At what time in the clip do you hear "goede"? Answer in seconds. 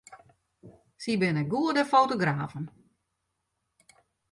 1.51-1.83